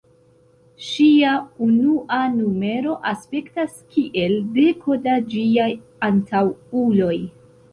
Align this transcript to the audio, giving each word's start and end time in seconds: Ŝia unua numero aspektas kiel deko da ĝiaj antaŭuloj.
Ŝia 0.85 1.33
unua 1.65 2.21
numero 2.37 2.95
aspektas 3.11 3.75
kiel 3.93 4.35
deko 4.59 4.97
da 5.05 5.19
ĝiaj 5.35 5.71
antaŭuloj. 6.09 7.17